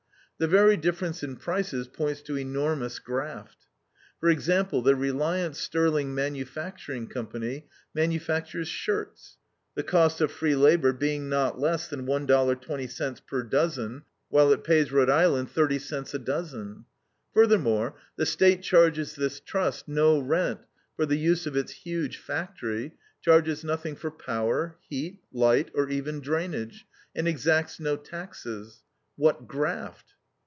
The 0.41 0.47
very 0.47 0.75
difference 0.75 1.21
in 1.21 1.35
prices 1.35 1.87
points 1.87 2.23
to 2.23 2.35
enormous 2.35 2.97
graft. 2.97 3.67
For 4.19 4.27
example, 4.31 4.81
the 4.81 4.95
Reliance 4.95 5.59
Sterling 5.59 6.15
Mfg. 6.15 7.11
Co. 7.13 7.63
manufactures 7.93 8.67
shirts, 8.67 9.37
the 9.75 9.83
cost 9.83 10.19
of 10.19 10.31
free 10.31 10.55
labor 10.55 10.93
being 10.93 11.29
not 11.29 11.59
less 11.59 11.87
than 11.87 12.07
$1.20 12.07 13.27
per 13.27 13.43
dozen, 13.43 14.01
while 14.29 14.51
it 14.51 14.63
pays 14.63 14.91
Rhode 14.91 15.11
Island 15.11 15.51
thirty 15.51 15.77
cents 15.77 16.15
a 16.15 16.17
dozen. 16.17 16.85
Furthermore, 17.35 17.93
the 18.15 18.25
State 18.25 18.63
charges 18.63 19.13
this 19.15 19.39
Trust 19.39 19.87
no 19.87 20.17
rent 20.17 20.61
for 20.95 21.05
the 21.05 21.17
use 21.19 21.45
of 21.45 21.55
its 21.55 21.71
huge 21.71 22.17
factory, 22.17 22.93
charges 23.21 23.63
nothing 23.63 23.95
for 23.95 24.09
power, 24.09 24.77
heat, 24.89 25.19
light, 25.31 25.69
or 25.75 25.87
even 25.89 26.19
drainage, 26.19 26.87
and 27.15 27.27
exacts 27.27 27.79
no 27.79 27.95
taxes. 27.95 28.81
What 29.17 29.47
graft! 29.47 30.15